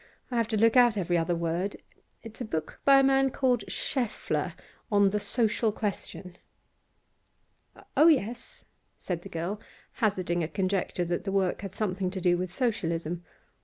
I 0.31 0.37
have 0.37 0.47
to 0.47 0.57
look 0.57 0.75
out 0.75 0.97
every 0.97 1.15
other 1.15 1.35
word. 1.35 1.77
It's 2.23 2.41
a 2.41 2.43
book 2.45 2.79
by 2.85 2.99
a 2.99 3.03
man 3.03 3.29
called 3.29 3.63
Schaeffle, 3.67 4.53
on 4.91 5.11
the 5.11 5.19
"Social 5.19 5.71
Question."' 5.71 6.39
'Oh 7.95 8.07
yes,' 8.07 8.65
said 8.97 9.21
the 9.21 9.29
girl, 9.29 9.59
hazarding 10.01 10.41
a 10.41 10.47
conjecture 10.47 11.05
that 11.05 11.23
the 11.23 11.31
work 11.31 11.61
had 11.61 11.75
something 11.75 12.09
to 12.09 12.19
do 12.19 12.35
with 12.35 12.51
Socialism. 12.51 13.23